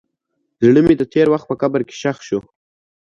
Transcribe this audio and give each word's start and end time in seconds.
زړه 0.65 0.81
مې 0.85 0.93
د 0.97 1.03
تېر 1.13 1.27
وخت 1.33 1.45
په 1.49 1.55
قبر 1.61 1.81
کې 1.87 1.95
ښخ 2.01 2.17
شو. 2.27 2.39